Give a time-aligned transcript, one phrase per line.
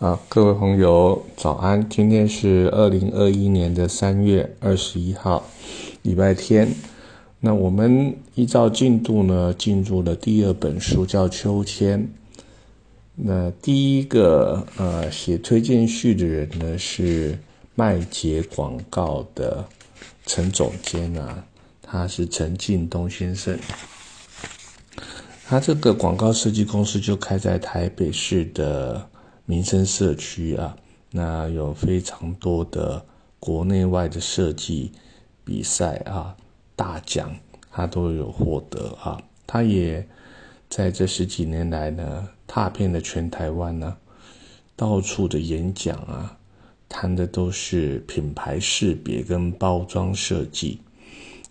[0.00, 1.88] 啊，各位朋友，早安！
[1.88, 5.44] 今天是二零二一年的三月二十一号，
[6.02, 6.68] 礼拜天。
[7.38, 12.00] 那我们依照进度呢，进入了第二本书，叫《秋千》。
[13.14, 17.38] 那第一个呃写推荐序的人呢，是
[17.76, 19.64] 麦捷广告的
[20.26, 21.44] 陈总监啊，
[21.80, 23.56] 他是陈进东先生。
[25.46, 29.08] 他这个广告设计公司就开在台北市的。
[29.46, 30.76] 民生社区啊，
[31.10, 33.04] 那有非常多的
[33.38, 34.92] 国内外的设计
[35.44, 36.34] 比赛啊，
[36.74, 37.36] 大奖
[37.70, 39.20] 他都有获得啊。
[39.46, 40.08] 他也
[40.70, 43.96] 在这十几年来呢，踏遍了全台湾呢，
[44.74, 46.38] 到处的演讲啊，
[46.88, 50.80] 谈的都是品牌识别跟包装设计。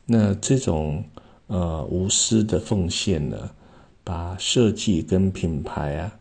[0.08, 1.06] 那这种
[1.46, 3.52] 呃无私的奉献呢，
[4.04, 6.20] 把设计跟品牌啊。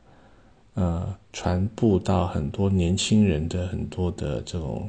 [0.74, 4.88] 呃，传播到很多年轻人的很多的这种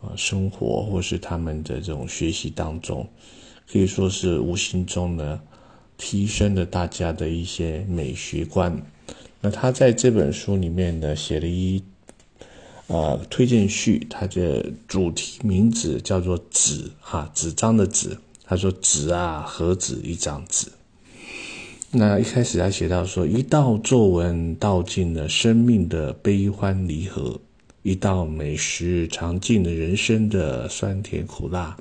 [0.00, 3.08] 呃生活，或是他们的这种学习当中，
[3.70, 5.40] 可以说是无形中呢
[5.96, 8.80] 提升了大家的一些美学观。
[9.40, 11.82] 那他在这本书里面呢写了一
[12.86, 18.16] 呃推荐序，他的主题名字叫做“纸”啊，纸张的“纸”。
[18.48, 20.68] 他说：“纸啊，何止一张纸。”
[21.92, 27.40] 那一开始他写到说，一道皱纹道尽了生命的悲欢离合，
[27.82, 31.76] 一道美食尝尽了人生的酸甜苦辣，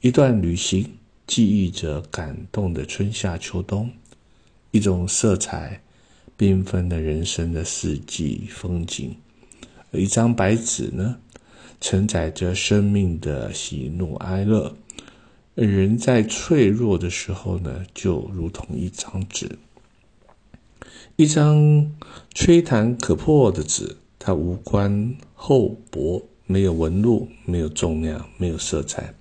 [0.00, 0.90] 一段旅行
[1.26, 3.88] 记忆着感动的春夏秋冬，
[4.72, 5.80] 一种色彩
[6.36, 9.14] 缤纷的人生的四季风景，
[9.92, 11.16] 一张白纸呢，
[11.80, 14.74] 承载着生命的喜怒哀乐。
[15.54, 19.58] 人在脆弱的时候呢，就如同一张纸，
[21.16, 21.92] 一张
[22.34, 23.96] 吹弹可破的纸。
[24.18, 29.12] 它无关厚薄，没有纹路，没有重量，没有色彩，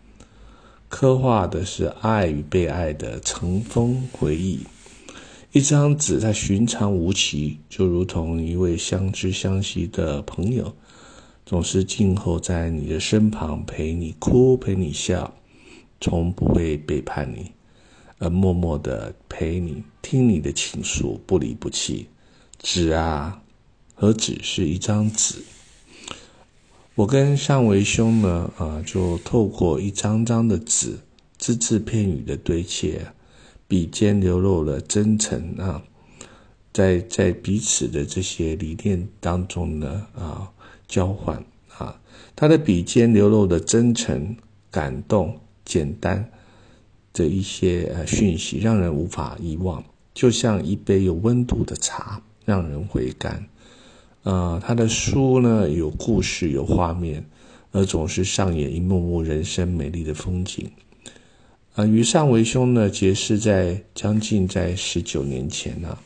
[0.88, 4.62] 刻画的是爱与被爱的尘封回忆。
[5.52, 10.74] 一张纸，它寻常无奇，就如同一位相知相惜的朋友，
[11.46, 15.34] 总是静候在你的身旁，陪你哭，陪你笑。
[16.04, 17.50] 从不会背叛你，
[18.18, 22.10] 而默默的陪你，听你的倾诉，不离不弃。
[22.60, 23.42] 纸啊，
[23.96, 25.36] 何止是一张纸？
[26.96, 30.98] 我跟尚维兄呢，啊，就透过一张张的纸，
[31.38, 33.00] 只字片语的堆砌，
[33.66, 35.82] 笔尖流露了真诚啊，
[36.74, 40.52] 在在彼此的这些理念当中呢，啊，
[40.86, 41.42] 交换
[41.78, 41.98] 啊，
[42.36, 44.36] 他的笔尖流露的真诚
[44.70, 45.40] 感动。
[45.66, 46.30] 简单
[47.14, 53.46] 的一些呃讯息，让人无法遗忘，就像一杯有温度的茶，让人回甘。
[54.24, 57.26] 呃，他的书呢，有故事，有画面，
[57.72, 60.72] 而总是上演一幕幕人生美丽的风景。
[61.76, 65.98] 啊，与尚维兄呢结识在将近在十九年前呢，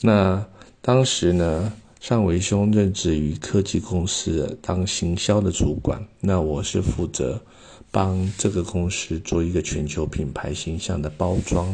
[0.00, 0.44] 那
[0.80, 7.40] 当时呢，尚维兄任职于科技公司当行销的主管，那我是负责。
[7.94, 11.72] 帮这个公司做一个全球品牌形象的包装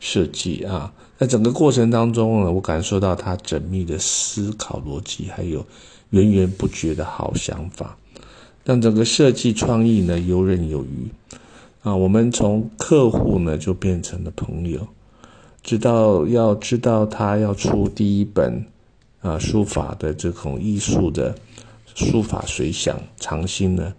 [0.00, 5.62] 设计啊，在整个过程当中呢，我感受到他缜密的思考逻辑，还有
[6.08, 7.94] 源源不绝的好想法，
[8.64, 11.08] 让整个设计创意呢游刃有余
[11.82, 11.94] 啊。
[11.94, 14.88] 我们从客户呢就变成了朋友，
[15.62, 18.64] 直到要知道他要出第一本
[19.20, 21.34] 啊书法的这种艺术的
[21.94, 23.92] 书法随想长新呢。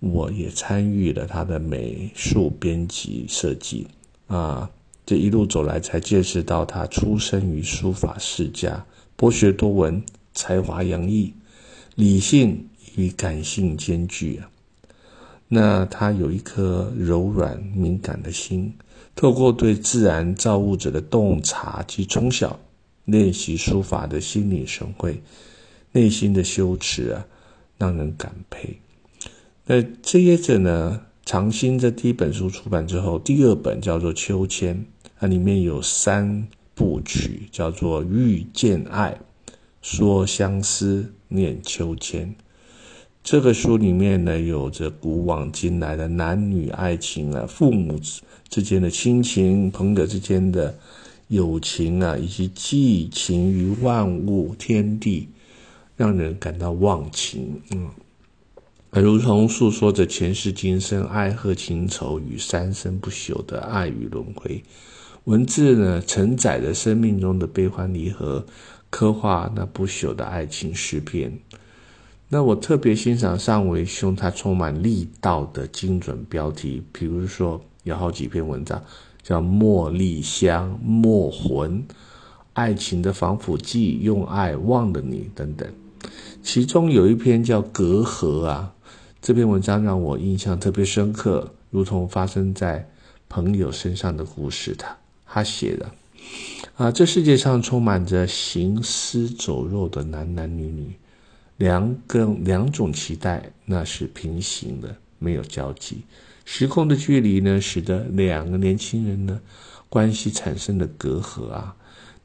[0.00, 3.86] 我也参与了他的美术编辑设计
[4.28, 4.70] 啊，
[5.04, 8.84] 这一路走来才见识到他出生于书法世家，
[9.16, 10.00] 博学多闻，
[10.34, 11.32] 才华洋溢，
[11.96, 14.48] 理性与感性兼具啊。
[15.48, 18.72] 那他有一颗柔软敏感的心，
[19.16, 22.60] 透过对自然造物者的洞察及从小
[23.06, 25.20] 练习书法的心领神会，
[25.90, 27.26] 内心的羞耻啊，
[27.78, 28.78] 让人感佩。
[29.70, 34.74] 那这接着呢，长兴这第一本书出版之后，第二本叫做《秋千》，
[35.20, 39.20] 它里面有三部曲，叫做《遇见爱》、
[39.82, 42.28] 《说相思》、《念秋千》。
[43.22, 48.00] 这个书里面呢，有着古往今来的男女爱情啊，父母
[48.48, 50.74] 之间的亲情，朋友之间的
[51.26, 55.28] 友情啊，以及寄情于万物天地，
[55.94, 57.60] 让人感到忘情。
[57.72, 57.90] 嗯。
[58.90, 64.64] 如同诉说着前世今生爱恨情仇与三生不朽的爱与轮回，
[65.24, 68.46] 文字呢承载着生命中的悲欢离合，
[68.88, 71.38] 刻画那不朽的爱情诗篇。
[72.30, 78.82] 那我特别欣赏尚维兄他充满力道的精准标题，比如说有好几篇文章
[79.22, 81.72] 叫《茉莉香》《墨魂》
[82.54, 85.68] 《爱情的防腐剂》《用爱忘了你》等等。
[86.42, 88.72] 其中有一篇叫《隔阂》啊，
[89.20, 92.88] 这篇文章让我印象特别深刻，如同发生在
[93.28, 94.74] 朋友身上的故事。
[94.76, 95.90] 他他写的
[96.76, 100.92] 啊，这世界上充满着行尸走肉的男男女女。
[101.56, 106.02] 两个两种期待，那是平行的，没有交集。
[106.44, 109.40] 时空的距离呢，使得两个年轻人呢，
[109.88, 111.74] 关系产生了隔阂啊。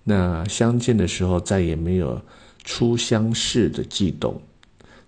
[0.04, 2.22] 那相见的时候，再也没有
[2.64, 4.40] 初相识的悸动。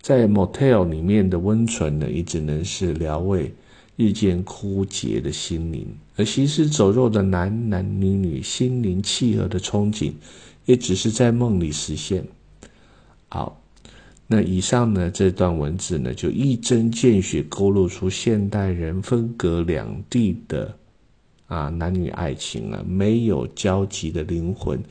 [0.06, 3.52] 在 motel 里面的温存呢，也只能是疗慰
[3.96, 5.88] 日渐枯竭的心灵。
[6.16, 10.14] 而行尸走肉的男男女女心灵契合的憧憬，
[10.66, 12.24] 也只是在梦里实现。
[13.30, 13.60] 好。
[14.28, 20.78] 那以上呢这段文字呢，就一针见血勾勒出现代人分隔两地的
[21.48, 24.84] 啊男女爱情啊，没有交集的灵魂，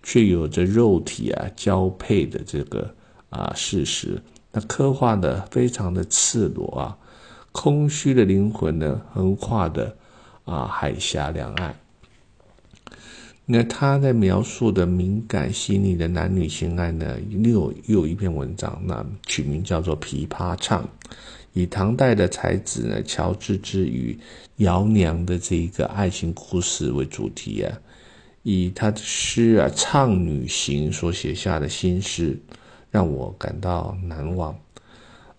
[0.00, 2.94] 却有着肉体啊交配的这个
[3.30, 4.22] 啊事实。
[4.52, 6.96] 那刻画的非常的赤裸啊，
[7.52, 9.96] 空虚的灵魂呢，横跨的
[10.44, 11.74] 啊海峡两岸。
[13.46, 20.84] 那他在描述的敏感细腻的男女情爱呢，又又有一篇文章，那取名叫做《琵琶唱》，
[21.52, 24.16] 以唐代的才子呢乔治之与
[24.58, 27.76] 姚娘的这一个爱情故事为主题啊，
[28.44, 32.38] 以他的诗啊《唱女行》所写下的新诗，
[32.90, 34.58] 让我感到难忘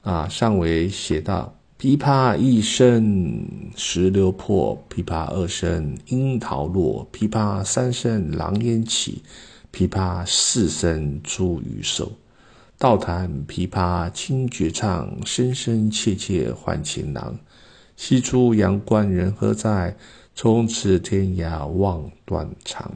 [0.02, 0.28] 啊。
[0.28, 1.54] 上回写到。
[1.84, 3.44] 琵琶一声
[3.76, 9.24] 石榴破，琵琶二声樱桃落，琵琶三声狼烟起，
[9.74, 12.12] 琵琶四声茱萸瘦。
[12.78, 17.40] 道弹琵琶清绝唱，声声切切唤情郎。
[17.96, 19.98] 西出阳关人何在？
[20.36, 22.94] 从此天涯望断肠。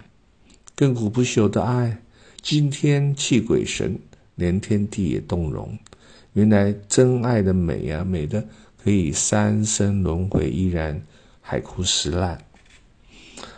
[0.78, 2.04] 亘古不朽的爱，
[2.44, 3.98] 惊天泣鬼神，
[4.36, 5.78] 连天地也动容。
[6.34, 8.44] 原来真爱的美啊，美的。
[8.84, 11.02] 可以三生轮回，依然
[11.42, 12.38] 海枯石烂。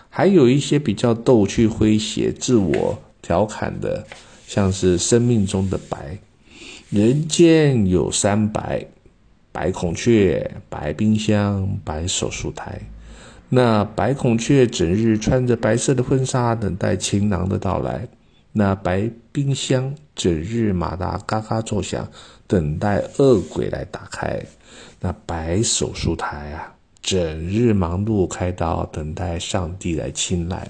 [0.10, 4.08] 还有一些比较逗趣、诙谐、自我调侃的，
[4.48, 6.18] 像是生命中的白。
[6.90, 8.86] 人间有三白：
[9.52, 12.80] 白孔雀、白冰箱、白手术台。
[13.50, 18.08] 那白孔雀整日穿着白色的婚纱，等待情郎的到来；
[18.60, 22.10] 那白冰箱整日马达嘎嘎作响，
[22.48, 24.44] 等待恶鬼来打开。
[25.00, 30.68] 那白手术台啊，整日忙碌开刀，等待上帝来青睐。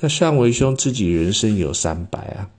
[0.00, 2.50] 那尚维兄自己人生有三白啊，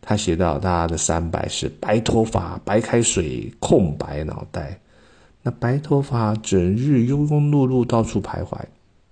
[0.00, 4.80] 他写到他的三白是白头发、白开水、空白脑袋。
[5.40, 8.58] 那白头发整日庸庸碌碌到处徘徊，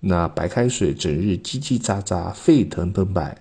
[0.01, 3.37] 那白开水整日叽叽喳喳沸腾澎湃，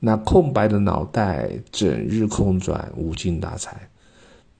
[0.00, 3.88] 那空白的脑袋整日空转无精打采。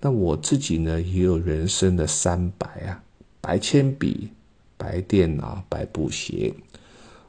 [0.00, 3.02] 那我自己呢，也有人生的三白啊：
[3.40, 4.30] 白铅笔、
[4.76, 6.54] 白电脑、白布鞋。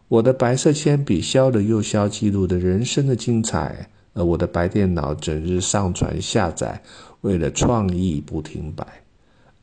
[0.07, 6.81] 我的白色铅笔削了又削，记录的人生的精彩；而我的白电脑整日上传下载，
[7.21, 8.85] 为了创意不停摆；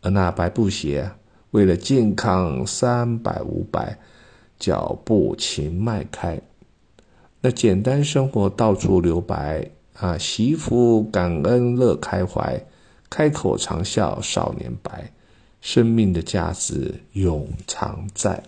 [0.03, 1.11] 而那白布鞋，
[1.51, 3.99] 为了健康三百五百，
[4.59, 6.41] 脚步勤迈开。
[7.47, 12.61] 那简单生活到处留白啊，媳妇感恩乐开怀。
[13.09, 15.13] 开口常笑少年白，
[15.61, 18.43] 生命的价值永常在。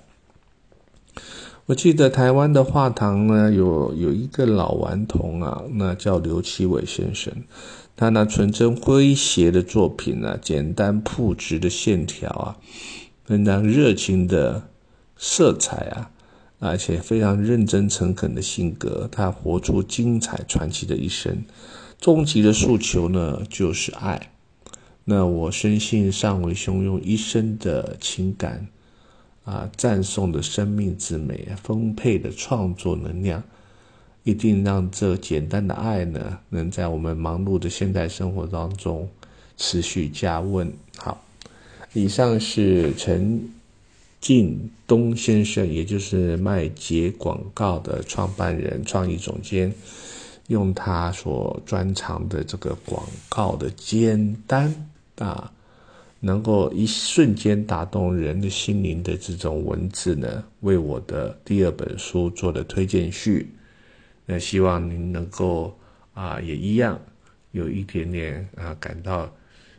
[1.66, 7.32] 我记得台湾的画堂呢，有有一个老顽童啊，那叫刘奇伟先生。
[7.94, 12.56] 他那纯真诙谐的作品呢，简单朴质的线条啊，
[13.24, 14.64] 非常热情的
[15.16, 16.10] 色彩啊，
[16.58, 21.44] 而且非常认真诚恳的性格，他活出精彩传奇的一生。
[22.00, 24.30] 终极的诉求呢，就是爱。
[25.04, 28.68] 那我深信尚伟兄用一生的情感，
[29.44, 33.42] 啊，赞颂的生命之美，丰沛的创作能量，
[34.22, 39.08] 一定让这简单的爱呢，能在我们忙碌的现代生活当中
[39.56, 40.72] 持续加温。
[40.96, 41.24] 好，
[41.94, 43.40] 以上是陈
[44.20, 49.72] 靳东先生，也就是麦杰广告的创办人、创意总监，
[50.48, 54.74] 用他所专长的这个广告的简单。
[55.18, 55.52] 啊，
[56.20, 63.48] 能够一瞬间打动人的心灵的这种文字呢，为我的第二本书做了推荐序。
[64.26, 65.76] 那希望您能够
[66.14, 67.00] 啊，也一样
[67.52, 69.28] 有一点点啊感到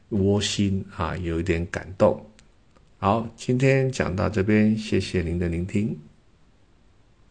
[0.09, 2.25] 窝心啊，有一点感动。
[3.01, 6.08] 好，今天讲到这边，谢谢您的聆听。